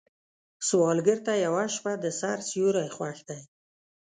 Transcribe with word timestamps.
سوالګر 0.67 1.17
ته 1.25 1.33
یوه 1.45 1.63
شپه 1.75 1.91
د 2.03 2.05
سر 2.19 2.37
سیوری 2.49 2.87
خوښ 2.95 3.17
دی 3.29 3.39